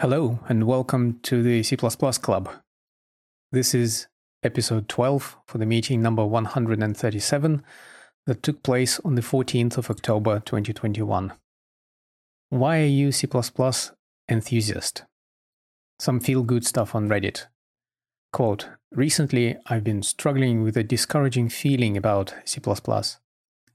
[0.00, 2.48] Hello, and welcome to the C++ Club.
[3.50, 4.06] This is
[4.44, 7.64] episode 12 for the meeting number 137
[8.24, 11.32] that took place on the 14th of October 2021.
[12.50, 13.26] Why are you C
[14.28, 15.02] enthusiast?
[15.98, 17.46] Some feel good stuff on Reddit.
[18.32, 22.60] Quote Recently, I've been struggling with a discouraging feeling about C.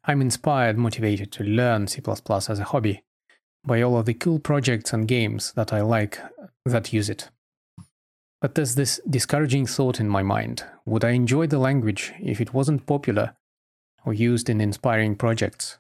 [0.06, 3.04] I'm inspired, motivated to learn C as a hobby
[3.66, 6.20] by all of the cool projects and games that I like
[6.66, 7.30] that use it.
[8.42, 12.54] But there's this discouraging thought in my mind would I enjoy the language if it
[12.54, 13.36] wasn't popular
[14.06, 15.78] or used in inspiring projects?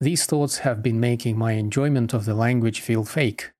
[0.00, 3.50] These thoughts have been making my enjoyment of the language feel fake.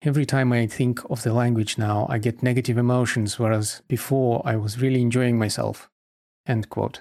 [0.00, 4.54] Every time I think of the language now, I get negative emotions, whereas before I
[4.56, 5.90] was really enjoying myself.
[6.46, 7.00] End quote.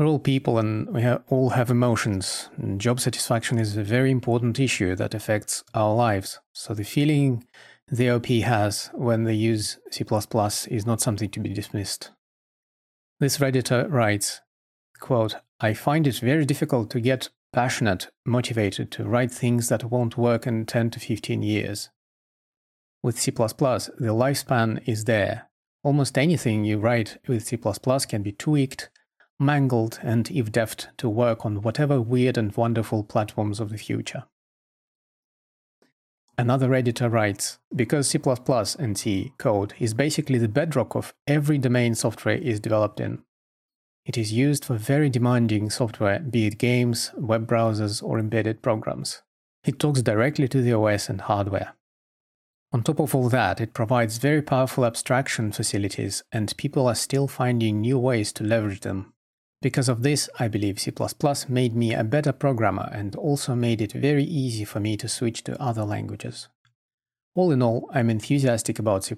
[0.00, 2.48] We're all people and we ha- all have emotions.
[2.56, 6.40] And job satisfaction is a very important issue that affects our lives.
[6.54, 7.44] So the feeling
[7.86, 10.06] the OP has when they use C
[10.70, 12.12] is not something to be dismissed.
[13.18, 14.40] This Redditor writes,
[15.00, 20.16] quote, I find it very difficult to get passionate, motivated to write things that won't
[20.16, 21.90] work in 10 to 15 years.
[23.02, 25.50] With C++, the lifespan is there.
[25.82, 28.88] Almost anything you write with C++ can be tweaked
[29.40, 34.24] mangled and ifdef'd to work on whatever weird and wonderful platforms of the future.
[36.36, 38.18] Another editor writes Because C
[38.78, 43.22] and C code is basically the bedrock of every domain software is developed in.
[44.04, 49.22] It is used for very demanding software, be it games, web browsers, or embedded programs.
[49.64, 51.74] It talks directly to the OS and hardware.
[52.72, 57.26] On top of all that, it provides very powerful abstraction facilities, and people are still
[57.26, 59.12] finding new ways to leverage them
[59.62, 60.92] because of this, I believe C++
[61.48, 65.44] made me a better programmer and also made it very easy for me to switch
[65.44, 66.48] to other languages.
[67.34, 69.14] All in all, I'm enthusiastic about C++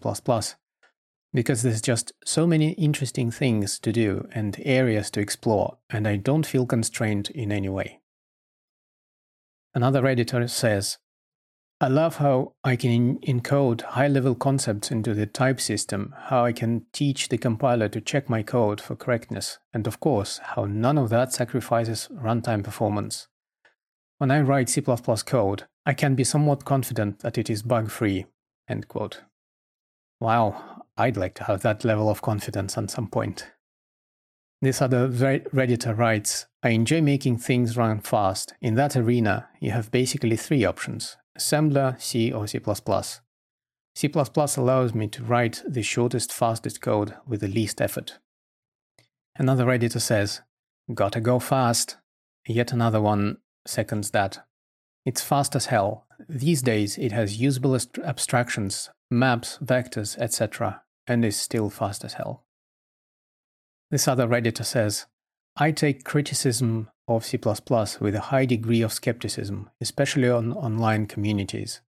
[1.33, 6.17] because there's just so many interesting things to do and areas to explore, and I
[6.17, 8.01] don't feel constrained in any way.
[9.75, 10.99] Another editor says,
[11.83, 16.53] I love how I can encode high level concepts into the type system, how I
[16.53, 20.97] can teach the compiler to check my code for correctness, and of course, how none
[20.97, 23.27] of that sacrifices runtime performance.
[24.19, 28.27] When I write C code, I can be somewhat confident that it is bug free.
[28.69, 29.23] End quote.
[30.21, 33.51] Wow, I'd like to have that level of confidence at some point.
[34.61, 38.55] This other Redditor writes I enjoy making things run fast.
[38.63, 42.61] In that arena, you have basically three options assembler, C or C++.
[43.95, 44.11] C++
[44.57, 48.19] allows me to write the shortest, fastest code with the least effort.
[49.37, 50.41] Another editor says,
[50.93, 51.97] gotta go fast.
[52.47, 54.45] Yet another one seconds that.
[55.05, 56.07] It's fast as hell.
[56.29, 62.45] These days it has usable abstractions, maps, vectors, etc., and is still fast as hell.
[63.91, 65.07] This other Redditor says,
[65.57, 67.39] I take criticism of C++
[68.01, 71.83] with a high degree of skepticism, especially on online communities.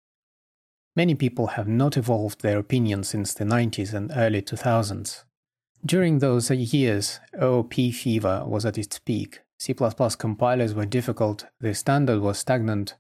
[0.97, 5.25] Many people have not evolved their opinion since the 90s and early 2000s.
[5.87, 12.21] During those years, OOP fever was at its peak, C++ compilers were difficult, the standard
[12.21, 12.97] was stagnant,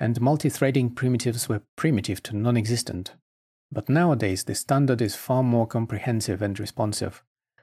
[0.00, 3.14] and multi-threading primitives were primitive to non-existent.
[3.70, 7.22] But nowadays the standard is far more comprehensive and responsive.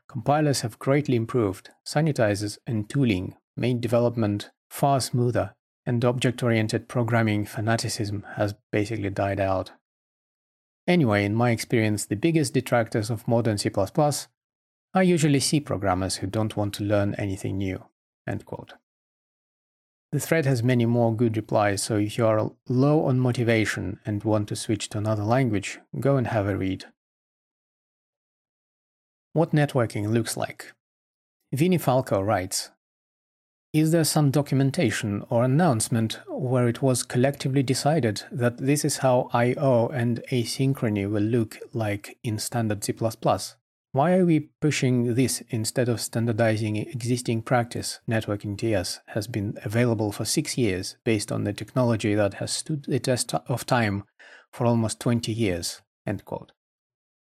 [0.09, 5.53] Compilers have greatly improved, sanitizers and tooling made development far smoother,
[5.85, 9.71] and object oriented programming fanaticism has basically died out.
[10.87, 13.69] Anyway, in my experience, the biggest detractors of modern C++
[14.93, 17.83] are usually C programmers who don't want to learn anything new.
[18.25, 18.73] End quote.
[20.13, 24.23] The thread has many more good replies, so if you are low on motivation and
[24.23, 26.85] want to switch to another language, go and have a read.
[29.37, 30.73] What networking looks like.
[31.53, 32.71] Vinnie Falco writes
[33.71, 39.29] is there some documentation or announcement where it was collectively decided that this is how
[39.33, 42.95] I/O and asynchrony will look like in standard C++?
[43.91, 47.99] Why are we pushing this instead of standardizing existing practice?
[48.09, 52.85] Networking TS has been available for six years based on the technology that has stood
[52.85, 54.03] the test of time
[54.51, 55.83] for almost 20 years.
[56.07, 56.53] End quote.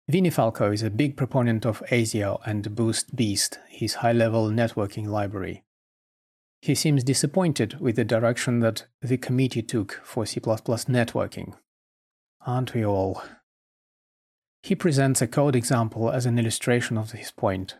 [0.08, 5.08] Vinnie Falco is a big proponent of ASIO and Boost Beast, his high level networking
[5.08, 5.64] library.
[6.62, 11.54] He seems disappointed with the direction that the committee took for C++ networking.
[12.46, 13.20] Aren't we all?
[14.62, 17.76] He presents a code example as an illustration of his point.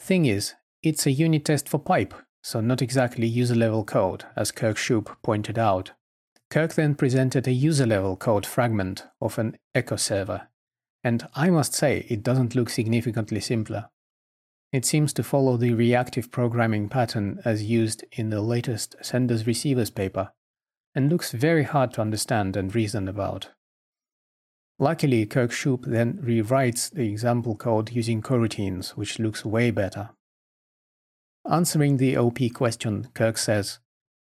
[0.00, 4.50] Thing is, it's a unit test for pipe, so not exactly user level code, as
[4.50, 5.92] Kirk Shoop pointed out.
[6.50, 10.48] Kirk then presented a user level code fragment of an echo server,
[11.02, 13.88] and I must say it doesn't look significantly simpler.
[14.72, 19.90] It seems to follow the reactive programming pattern as used in the latest senders receivers
[19.90, 20.32] paper,
[20.94, 23.48] and looks very hard to understand and reason about.
[24.78, 30.10] Luckily, Kirk Shoop then rewrites the example code using coroutines, which looks way better.
[31.50, 33.78] Answering the OP question, Kirk says,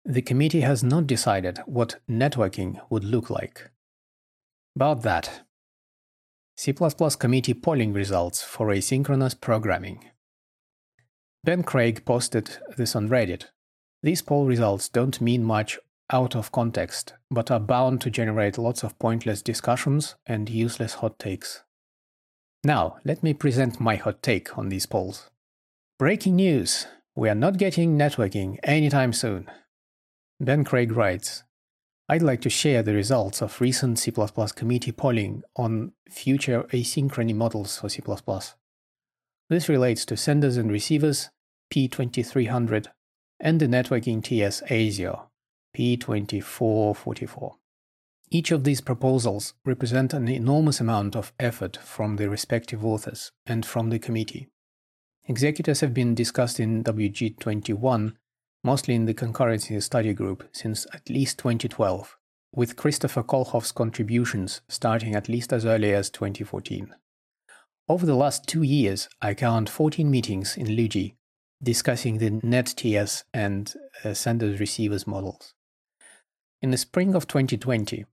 [0.05, 3.71] The committee has not decided what networking would look like.
[4.77, 5.43] About that,
[6.61, 10.11] C++ committee polling results for asynchronous programming.
[11.43, 13.47] Ben Craig posted this on Reddit.
[14.03, 15.79] These poll results don't mean much
[16.13, 21.19] out of context, but are bound to generate lots of pointless discussions and useless hot
[21.19, 21.63] takes.
[22.63, 25.31] Now, let me present my hot take on these polls.
[25.99, 26.87] Breaking news!
[27.17, 29.51] We are not getting networking anytime soon.
[30.39, 31.43] Ben Craig writes
[32.11, 37.79] I'd like to share the results of recent C++ committee polling on future asynchrony models
[37.79, 38.03] for C++.
[39.49, 41.31] This relates to senders and receivers
[41.73, 42.89] P2300
[43.39, 45.29] and the networking TS ASIO
[45.77, 47.55] P2444.
[48.29, 53.65] Each of these proposals represent an enormous amount of effort from the respective authors and
[53.65, 54.49] from the committee.
[55.29, 58.15] Executors have been discussed in WG21,
[58.63, 62.17] mostly in the concurrency study group, since at least 2012,
[62.55, 66.95] with Christopher Kohlhoff's contributions starting at least as early as 2014.
[67.89, 71.15] Over the last two years, I count 14 meetings in LEWG
[71.63, 73.75] discussing the NetTS and
[74.05, 75.55] uh, senders receivers models.
[76.63, 78.07] In the spring of 2020,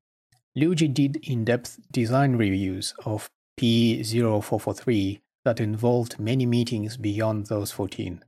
[0.57, 3.29] LEWG did in depth design reviews of
[3.59, 8.23] P0443 that involved many meetings beyond those 14.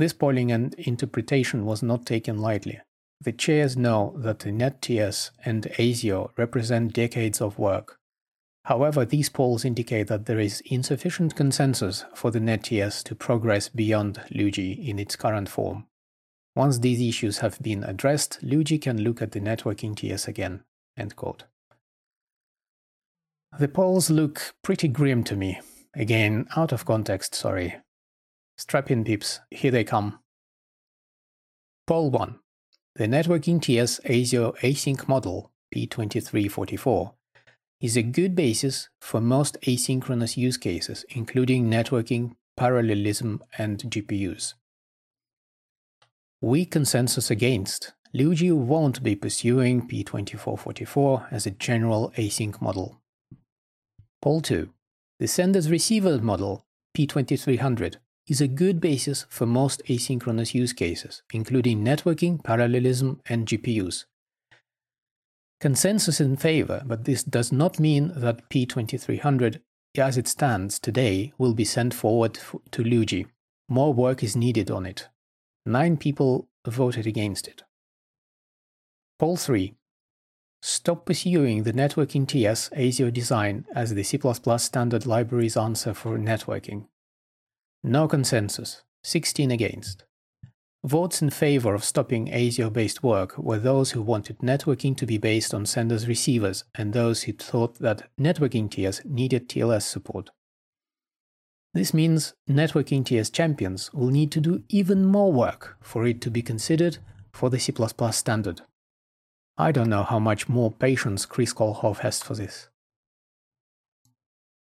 [0.00, 2.80] This polling and interpretation was not taken lightly.
[3.20, 7.98] The chairs know that the NetTS and ASIO represent decades of work.
[8.64, 14.22] However, these polls indicate that there is insufficient consensus for the NetTS to progress beyond
[14.30, 15.84] LEWG in its current form.
[16.56, 20.62] Once these issues have been addressed, LEWG can look at the networking TS again.
[23.58, 25.60] The polls look pretty grim to me.
[25.94, 27.76] Again, out of context, sorry.
[28.60, 30.20] Strap in, peeps, here they come.
[31.86, 32.38] Poll 1.
[32.94, 37.14] The networking TS ASIO async model, P2344,
[37.80, 44.54] is a good basis for most asynchronous use cases, including networking, parallelism, and GPUs
[46.40, 53.00] weak consensus against, LEWG won't be pursuing P2444 as a general async model.
[54.22, 54.70] Poll 2.
[55.18, 56.64] The sender's receiver model,
[56.96, 57.96] P2300,
[58.30, 64.04] is a good basis for most asynchronous use cases, including networking, parallelism, and GPUs.
[65.60, 69.60] Consensus in favor, but this does not mean that P2300,
[69.98, 72.38] as it stands today, will be sent forward
[72.70, 73.26] to LEWG.
[73.68, 75.08] More work is needed on it.
[75.66, 77.64] Nine people voted against it.
[79.18, 79.74] Poll 3.
[80.62, 84.18] Stop pursuing the networking TS ASIO design as the C++
[84.58, 86.86] standard library's answer for networking.
[87.82, 90.04] No consensus, 16 against.
[90.84, 95.18] Votes in favor of stopping ASIO based work were those who wanted networking to be
[95.18, 100.30] based on senders receivers and those who thought that networking TS needed TLS support.
[101.72, 106.30] This means networking TS champions will need to do even more work for it to
[106.30, 106.98] be considered
[107.32, 107.72] for the C++
[108.10, 108.62] standard.
[109.56, 112.68] I don't know how much more patience Chris Kohlhoff has for this.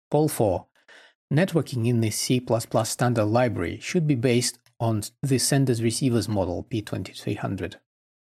[0.09, 0.67] Poll 4.
[1.33, 2.39] Networking in the C++
[2.83, 7.77] standard library should be based on the senders receivers model P2300.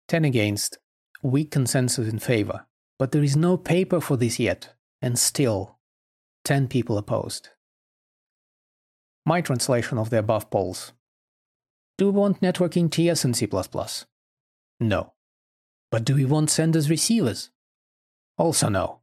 [0.08, 0.78] 10 against,
[1.22, 2.66] weak consensus in favor,
[2.98, 5.78] but there is no paper for this yet, and still
[6.44, 7.50] 10 people opposed.
[9.24, 10.92] My translation of the above polls.
[11.98, 13.48] Do we want networking TS in C++?
[14.80, 15.12] No.
[15.92, 17.50] But do we want senders receivers?
[18.36, 19.02] Also no.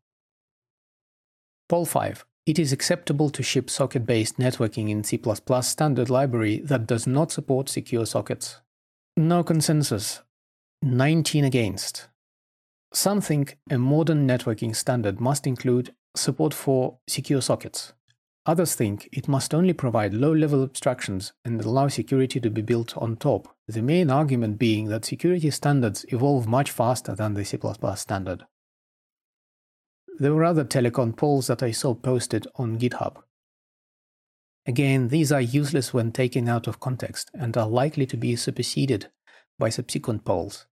[1.70, 2.26] Poll 5.
[2.46, 5.20] It is acceptable to ship socket-based networking in C++
[5.62, 8.62] standard library that does not support secure sockets.
[9.18, 10.22] No consensus.
[10.84, 12.08] 19 against.
[12.94, 17.94] Some think a modern networking standard must include support for secure sockets.
[18.46, 23.16] Others think it must only provide low-level abstractions and allow security to be built on
[23.16, 27.58] top, the main argument being that security standards evolve much faster than the C++
[27.96, 28.46] standard.
[30.18, 33.18] There were other telecon polls that I saw posted on GitHub.
[34.66, 39.08] Again, these are useless when taken out of context and are likely to be superseded
[39.60, 40.68] by subsequent polls.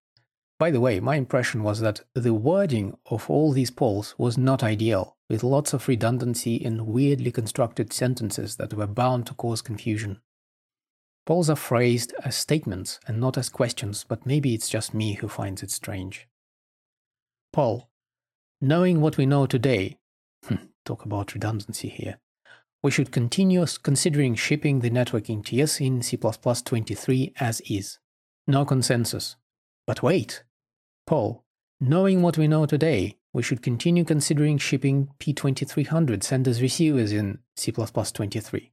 [0.58, 4.62] By the way, my impression was that the wording of all these polls was not
[4.62, 10.20] ideal, with lots of redundancy and weirdly constructed sentences that were bound to cause confusion.
[11.26, 15.28] Polls are phrased as statements and not as questions, but maybe it's just me who
[15.28, 16.28] finds it strange.
[17.52, 17.90] Poll
[18.64, 19.98] Knowing what we know today,
[20.46, 20.54] hmm,
[20.86, 22.18] talk about redundancy here,
[22.82, 27.98] we should continue considering shipping the networking TS in C++23 as is.
[28.46, 29.36] No consensus.
[29.86, 30.44] But wait!
[31.06, 31.44] Paul,
[31.78, 38.70] Knowing what we know today, we should continue considering shipping P2300 senders receivers in C++23.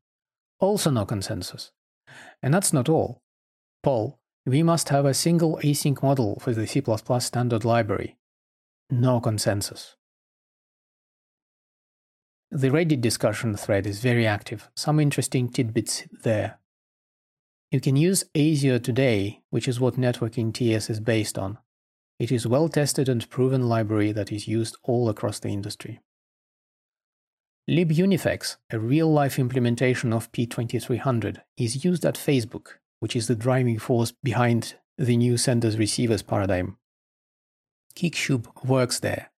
[0.61, 1.71] Also no consensus.
[2.41, 3.21] And that's not all.
[3.83, 6.81] Paul, We must have a single async model for the C++
[7.19, 8.15] standard library.
[8.91, 9.95] No consensus.
[12.51, 14.69] The Reddit discussion thread is very active.
[14.75, 16.59] Some interesting tidbits there.
[17.71, 21.57] You can use ASIO today, which is what networking TS is based on.
[22.19, 26.01] It is well tested and proven library that is used all across the industry.
[27.69, 34.11] libunifex, a real-life implementation of P2300, is used at Facebook, which is the driving force
[34.11, 36.75] behind the new senders receivers paradigm.
[37.91, 39.31] Kirk Shoop works there,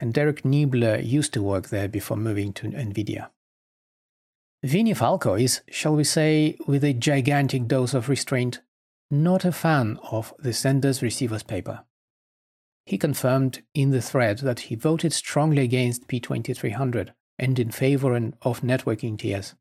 [0.00, 3.28] and Derek Niebler used to work there before moving to NVIDIA.
[4.64, 8.60] Vinnie Falco is, shall we say, with a gigantic dose of restraint,
[9.10, 11.84] not a fan of the senders receivers paper.
[12.86, 18.60] He confirmed in the thread that he voted strongly against P2300 and in favor of
[18.60, 19.54] networking TS.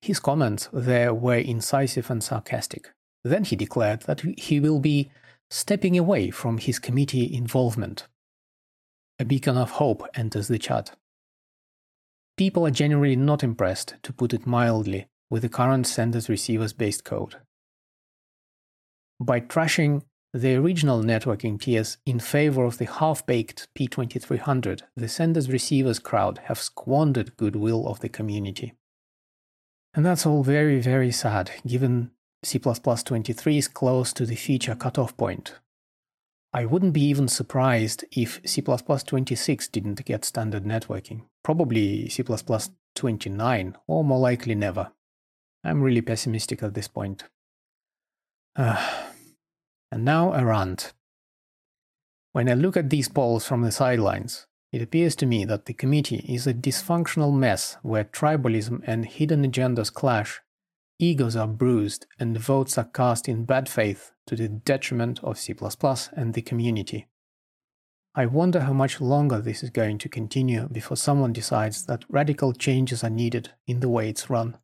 [0.00, 2.90] His comments there were incisive and sarcastic.
[3.24, 5.10] Then he declared that he will be
[5.52, 8.06] stepping away from his committee involvement.
[9.18, 10.92] A beacon of hope enters the chat.
[12.38, 17.04] People are generally not impressed, to put it mildly, with the current senders receivers based
[17.04, 17.36] code.
[19.20, 25.50] By trashing the original networking TS in favor of the half baked P2300, the senders
[25.50, 28.72] receivers crowd have squandered goodwill of the community.
[29.92, 32.12] And that's all very, very sad, given
[32.44, 35.54] C++23 is close to the feature cutoff point.
[36.52, 41.22] I wouldn't be even surprised if C++26 didn't get standard networking.
[41.42, 44.92] Probably C++29, or more likely never.
[45.64, 47.24] I'm really pessimistic at this point.
[48.56, 49.06] Uh,
[49.90, 50.92] and now a rant.
[52.32, 55.74] When I look at these polls from the sidelines, it appears to me that the
[55.74, 60.40] committee is a dysfunctional mess where tribalism and hidden agendas clash,
[60.98, 65.54] egos are bruised, and votes are cast in bad faith to the detriment of C++
[66.16, 67.08] and the community.
[68.14, 72.52] I wonder how much longer this is going to continue before someone decides that radical
[72.52, 74.58] changes are needed in the way it's run.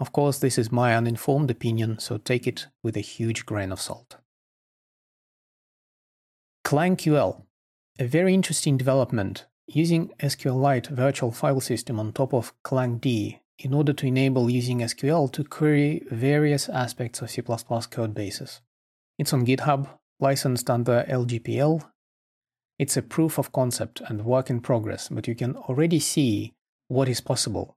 [0.00, 3.80] Of course, this is my uninformed opinion, so take it with a huge grain of
[3.80, 4.16] salt.
[6.64, 7.42] ClangQL,
[7.98, 13.92] a very interesting development using SQLite virtual file system on top of ClangD in order
[13.92, 18.60] to enable using SQL to query various aspects of C++ code bases.
[19.18, 19.88] It's on GitHub,
[20.20, 21.88] licensed under LGPL.
[22.78, 26.54] It's a proof of concept and work in progress, but you can already see
[26.86, 27.76] what is possible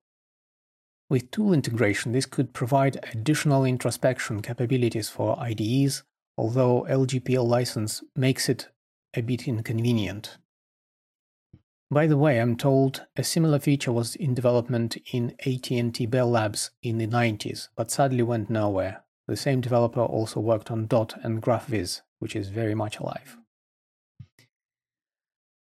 [1.12, 6.04] with tool integration, this could provide additional introspection capabilities for IDEs,
[6.38, 8.70] although LGPL license makes it
[9.14, 10.38] a bit inconvenient.
[11.92, 16.72] By the way, I'm told a similar feature was in development in AT&T Bell Labs
[16.82, 19.04] in the 90s, but sadly went nowhere.
[19.28, 23.36] The same developer also worked on Dot and GraphViz, which is very much alive.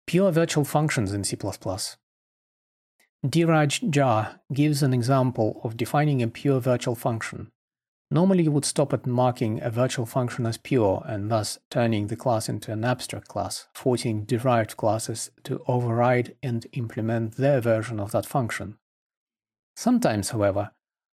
[0.07, 1.37] Pure virtual functions in C++.
[1.37, 1.99] Diraj
[3.91, 7.53] Jha gives an example of defining a pure virtual function.
[8.15, 12.15] Normally you would stop at marking a virtual function as pure and thus turning the
[12.15, 18.13] class into an abstract class, forcing derived classes to override and implement their version of
[18.13, 18.79] that function.
[19.75, 20.71] Sometimes, however,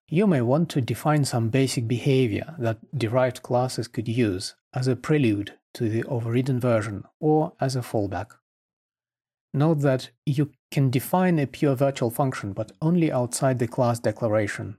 [0.10, 4.96] you may want to define some basic behavior that derived classes could use as a
[4.96, 8.28] prelude to the overridden version or as a fallback.
[9.56, 14.78] Note that you can define a pure virtual function, but only outside the class declaration.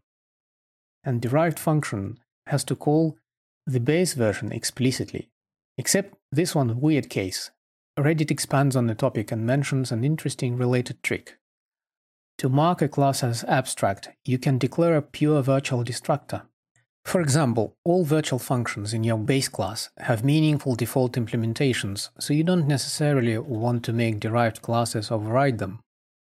[1.04, 3.16] And derived function has to call
[3.66, 5.28] the base version explicitly.
[5.78, 7.50] Except this one weird case.
[7.98, 11.38] Reddit expands on the topic and mentions an interesting related trick.
[12.38, 16.42] To mark a class as abstract, you can declare a pure virtual destructor.
[17.04, 22.44] For example, all virtual functions in your base class have meaningful default implementations, so you
[22.44, 25.80] don't necessarily want to make derived classes override them.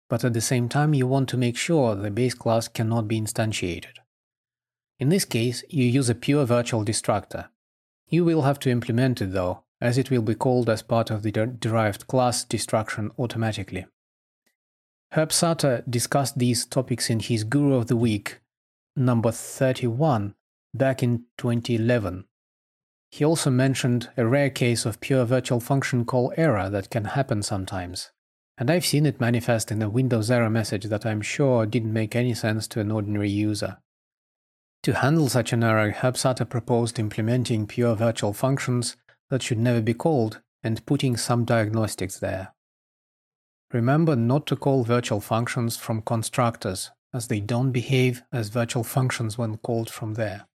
[0.09, 3.21] But at the same time, you want to make sure the base class cannot be
[3.21, 3.99] instantiated.
[4.99, 7.49] In this case, you use a pure virtual destructor.
[8.09, 11.23] You will have to implement it though, as it will be called as part of
[11.23, 13.87] the derived class destruction automatically.
[15.13, 18.41] Herb Sutter discussed these topics in his Guru of the Week,
[18.97, 20.35] number 31,
[20.73, 22.25] back in 2011.
[23.11, 27.43] He also mentioned a rare case of pure virtual function call error that can happen
[27.43, 28.11] sometimes.
[28.59, 32.17] And I've seen it manifest in a Windows error message that I'm sure didn't make
[32.17, 33.79] any sense to an ordinary user.
[34.85, 38.99] To handle such an error, Herb Sutter proposed implementing pure virtual functions
[39.31, 42.53] that should never be called and putting some diagnostics there.
[43.73, 49.39] Remember not to call virtual functions from constructors, as they don't behave as virtual functions
[49.39, 50.47] when called from there.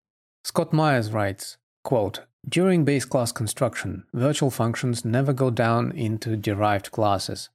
[0.44, 6.92] Scott Meyers writes, quote, During base class construction, virtual functions never go down into derived
[6.92, 7.50] classes.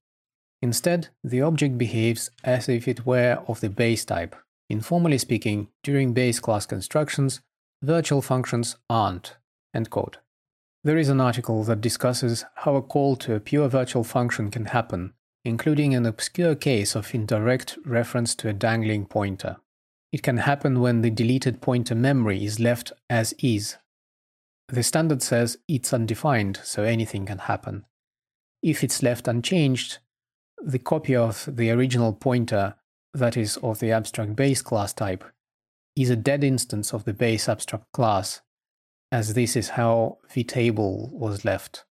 [0.61, 4.35] Instead, the object behaves as if it were of the base type.
[4.71, 7.41] Informally speaking, during base class constructions,
[7.83, 9.37] virtual functions aren't.
[10.85, 14.67] There is an article that discusses how a call to a pure virtual function can
[14.67, 19.57] happen, including an obscure case of indirect reference to a dangling pointer.
[20.13, 23.77] It can happen when the deleted pointer memory is left as is.
[24.69, 27.85] The standard says it's undefined, so anything can happen.
[28.63, 29.99] If it's left unchanged,
[30.65, 32.77] the copy of the original pointer,
[33.15, 35.25] that is, of the abstract base class type,
[35.97, 38.43] is a dead instance of the base abstract class
[39.13, 41.85] as this is how vtable was left.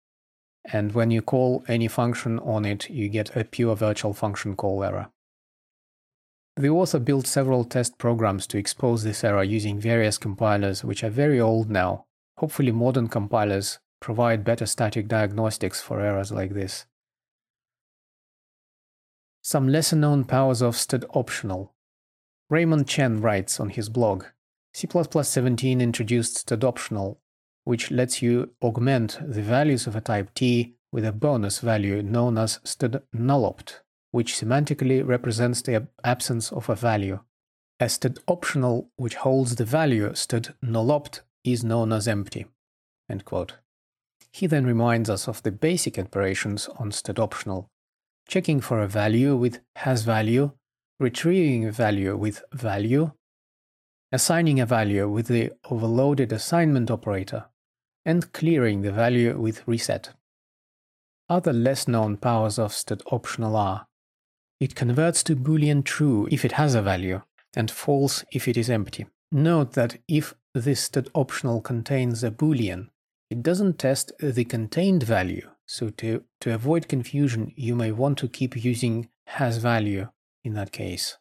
[0.65, 4.83] And when you call any function on it, you get a pure virtual function call
[4.83, 5.11] error.
[6.57, 11.11] The author built several test programs to expose this error using various compilers, which are
[11.11, 12.07] very old now.
[12.39, 16.87] Hopefully, modern compilers provide better static diagnostics for errors like this.
[19.43, 21.73] Some lesser known powers of std optional.
[22.51, 24.25] Raymond Chen writes on his blog
[24.75, 27.17] C++17 introduced stdoptional,
[27.65, 32.37] which lets you augment the values of a type t with a bonus value known
[32.37, 33.03] as std
[34.11, 37.21] which semantically represents the absence of a value.
[37.79, 42.47] A stdoptional which holds the value std is known as empty.
[44.33, 47.69] He then reminds us of the basic operations on stdoptional,
[48.31, 50.53] checking for a value with has value,
[51.01, 53.11] retrieving a value with value,
[54.13, 57.47] assigning a value with the overloaded assignment operator,
[58.07, 60.11] and clearing the value with reset.
[61.29, 63.03] Other less known powers of std
[63.57, 63.87] are
[64.61, 67.23] it converts to boolean true if it has a value,
[67.57, 69.07] and false if it is empty.
[69.33, 72.91] Note that if this std contains a boolean,
[73.29, 78.27] it doesn't test the contained value, so to, to avoid confusion, you may want to
[78.27, 80.09] keep using has value
[80.43, 81.17] in that case.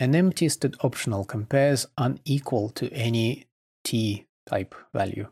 [0.00, 3.44] An empty std optional compares unequal to any
[3.84, 5.28] t type value.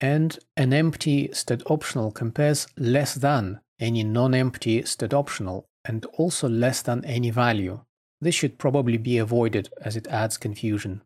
[0.00, 6.82] And an empty std optional compares less than any non-empty std optional and also less
[6.82, 7.84] than any value.
[8.20, 11.02] This should probably be avoided as it adds confusion.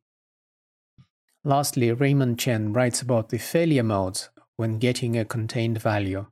[1.47, 6.27] Lastly, Raymond Chen writes about the failure modes when getting a contained value.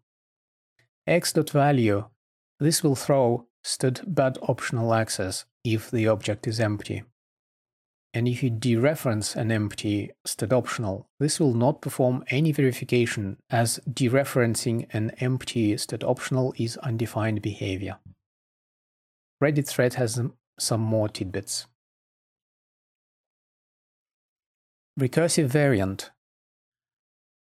[1.06, 2.06] x.value,
[2.58, 7.02] this will throw std bad optional access if the object is empty.
[8.14, 13.80] And if you dereference an empty std optional, this will not perform any verification as
[13.90, 17.98] dereferencing an empty std optional is undefined behavior.
[19.42, 20.18] Reddit thread has
[20.58, 21.66] some more tidbits.
[25.00, 26.10] Recursive variant.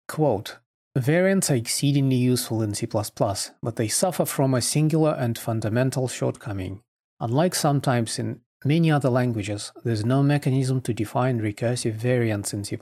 [0.08, 0.60] Quote,
[0.96, 6.82] Variants are exceedingly useful in C++, but they suffer from a singular and fundamental shortcoming.
[7.20, 12.78] Unlike sometimes in many other languages, there's no mechanism to define recursive variants in C++.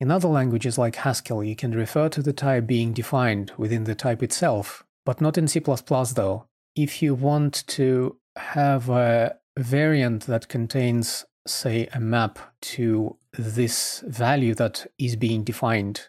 [0.00, 3.94] In other languages like Haskell, you can refer to the type being defined within the
[3.94, 6.46] type itself, but not in C++ though.
[6.74, 14.54] If you want to have a variant that contains say, a map to this value
[14.54, 16.08] that is being defined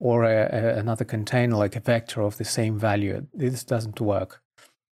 [0.00, 4.42] or a, a, another container like a vector of the same value, this doesn't work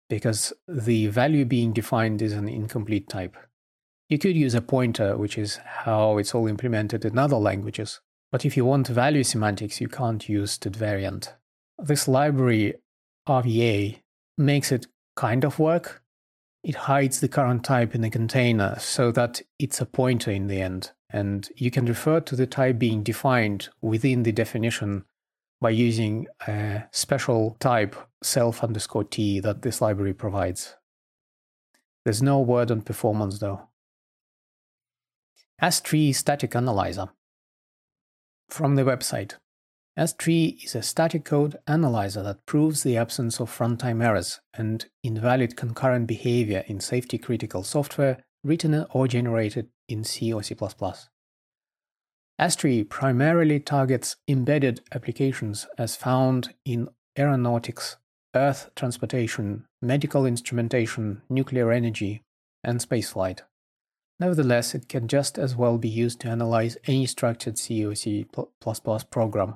[0.10, 3.36] because the value being defined is an incomplete type.
[4.10, 8.02] You could use a pointer, which is how it's all implemented in other languages.
[8.32, 11.34] But if you want value semantics, you can't use std variant.
[11.80, 12.76] This library,
[13.28, 14.00] RVA,
[14.38, 16.04] makes it kind of work,
[16.66, 20.60] it hides the current type in the container so that it's a pointer in the
[20.60, 20.92] end.
[21.12, 25.06] And you can refer to the type being defined within the definition
[25.62, 30.76] by using a special type self underscore t that this library provides.
[32.04, 33.70] There's no word on performance though.
[35.62, 37.10] Astrée Static Analyzer.
[38.50, 39.36] From the website,
[39.98, 45.56] Astrée is a static code analyzer that proves the absence of runtime errors and invalid
[45.56, 50.54] concurrent behavior in safety critical software written or generated in C or C++.
[52.38, 57.96] Astrée primarily targets embedded applications as found in aeronautics,
[58.36, 62.22] earth transportation, medical instrumentation, nuclear energy,
[62.66, 63.44] and spaceflight.
[64.20, 68.26] Nevertheless, it can just as well be used to analyze any structured C or C++
[69.10, 69.56] program,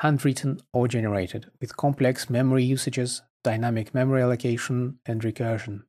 [0.00, 5.82] handwritten or generated, with complex memory usages, dynamic memory allocation, and recursion.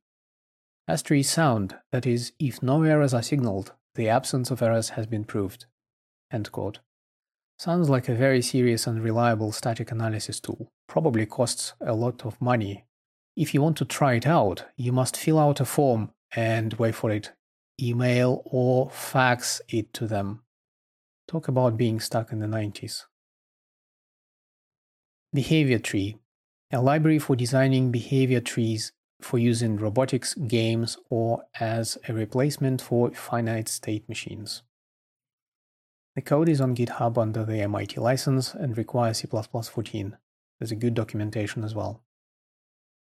[0.88, 5.06] Astrée is sound, that is, if no errors are signaled, the absence of errors has
[5.06, 5.66] been proved.
[7.58, 10.70] Sounds like a very serious and reliable static analysis tool.
[10.86, 12.86] Probably costs a lot of money.
[13.36, 16.94] If you want to try it out, you must fill out a form and wait
[16.94, 17.32] for it,
[17.80, 20.42] email or fax it to them.
[21.26, 23.04] Talk about being stuck in the 90s.
[25.34, 26.16] Behavior Tree,
[26.72, 32.80] a library for designing behavior trees for use in robotics, games, or as a replacement
[32.80, 34.62] for finite state machines.
[36.16, 40.16] The code is on GitHub under the MIT license and requires C++ 14.
[40.58, 42.02] There's a good documentation as well.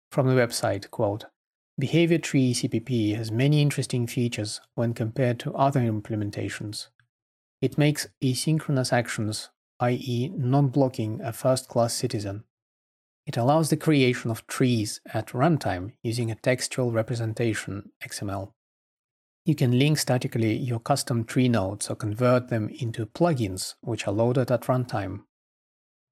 [0.10, 1.26] From the website, quote,
[1.78, 6.88] Behavior Tree CPP has many interesting features when compared to other implementations.
[7.62, 9.50] It makes asynchronous actions,
[9.84, 12.44] i.e., non blocking a first class citizen.
[13.26, 18.52] It allows the creation of trees at runtime using a textual representation XML.
[19.46, 24.14] You can link statically your custom tree nodes or convert them into plugins, which are
[24.14, 25.24] loaded at runtime.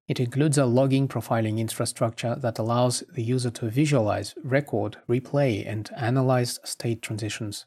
[0.08, 5.90] It includes a logging profiling infrastructure that allows the user to visualize, record, replay, and
[5.96, 7.64] analyze state transitions.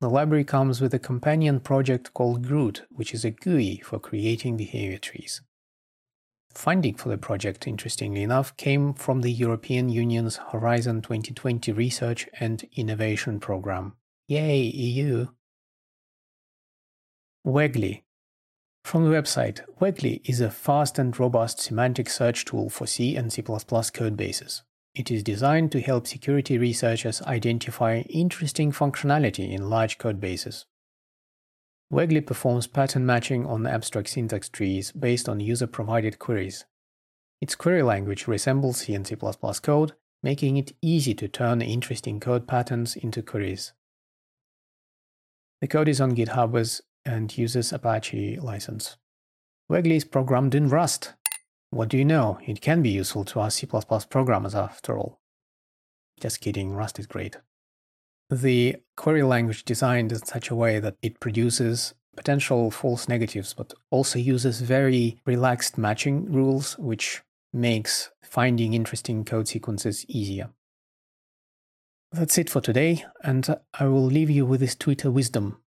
[0.00, 4.56] The library comes with a companion project called Groot, which is a GUI for creating
[4.56, 5.42] behavior trees.
[6.54, 12.66] Funding for the project, interestingly enough, came from the European Union's Horizon 2020 Research and
[12.74, 13.94] Innovation Programme.
[14.26, 15.26] Yay, EU!
[17.46, 18.02] weggli.
[18.84, 23.32] From the website, weggli is a fast and robust semantic search tool for C and
[23.32, 24.62] C++ code bases.
[25.00, 30.66] It is designed to help security researchers identify interesting functionality in large code bases.
[31.90, 36.66] weggli performs pattern matching on abstract syntax trees based on user-provided queries.
[37.40, 39.16] Its query language resembles C and C++
[39.62, 43.72] code, making it easy to turn interesting code patterns into queries.
[45.62, 48.98] The code is on GitHub and uses Apache license.
[49.72, 51.14] weggli is programmed in Rust.
[51.70, 52.38] What do you know?
[52.46, 55.20] It can be useful to us C++ programmers after all.
[56.20, 57.36] Just kidding, Rust is great
[58.30, 63.74] the query language designed in such a way that it produces potential false negatives, but
[63.90, 70.50] also uses very relaxed matching rules, which makes finding interesting code sequences easier.
[72.12, 75.58] That's it for today, and I will leave you with this Twitter wisdom.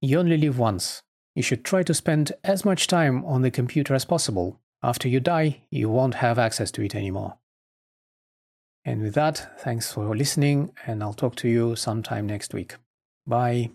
[0.00, 1.02] You only live once.
[1.34, 4.60] You should try to spend as much time on the computer as possible.
[4.82, 7.38] After you die, you won't have access to it anymore.
[8.84, 12.76] And with that, thanks for listening, and I'll talk to you sometime next week.
[13.26, 13.70] Bye.